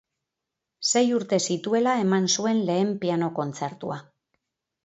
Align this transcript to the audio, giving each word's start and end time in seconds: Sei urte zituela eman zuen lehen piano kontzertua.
Sei 0.91 1.03
urte 1.17 1.39
zituela 1.45 1.95
eman 2.05 2.25
zuen 2.39 2.65
lehen 2.71 2.97
piano 3.05 3.31
kontzertua. 3.41 4.01